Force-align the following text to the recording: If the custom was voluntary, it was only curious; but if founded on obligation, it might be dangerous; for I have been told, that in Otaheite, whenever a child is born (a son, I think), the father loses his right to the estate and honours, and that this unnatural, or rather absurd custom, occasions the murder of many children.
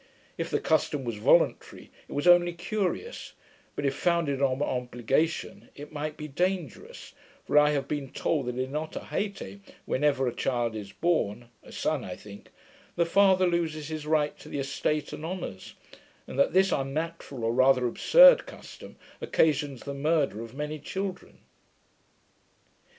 If 0.35 0.49
the 0.49 0.59
custom 0.59 1.03
was 1.03 1.17
voluntary, 1.17 1.91
it 2.07 2.13
was 2.13 2.25
only 2.27 2.53
curious; 2.53 3.33
but 3.75 3.85
if 3.85 3.93
founded 3.93 4.41
on 4.41 4.59
obligation, 4.63 5.69
it 5.75 5.91
might 5.91 6.17
be 6.17 6.27
dangerous; 6.27 7.13
for 7.45 7.55
I 7.55 7.69
have 7.69 7.87
been 7.87 8.09
told, 8.09 8.47
that 8.47 8.57
in 8.57 8.75
Otaheite, 8.75 9.59
whenever 9.85 10.27
a 10.27 10.33
child 10.33 10.75
is 10.75 10.91
born 10.91 11.49
(a 11.61 11.71
son, 11.71 12.03
I 12.03 12.15
think), 12.15 12.49
the 12.95 13.05
father 13.05 13.45
loses 13.45 13.89
his 13.89 14.07
right 14.07 14.35
to 14.39 14.49
the 14.49 14.57
estate 14.57 15.13
and 15.13 15.23
honours, 15.23 15.75
and 16.25 16.39
that 16.39 16.51
this 16.51 16.71
unnatural, 16.71 17.43
or 17.43 17.53
rather 17.53 17.85
absurd 17.85 18.47
custom, 18.47 18.95
occasions 19.21 19.83
the 19.83 19.93
murder 19.93 20.41
of 20.41 20.55
many 20.55 20.79
children. 20.79 21.41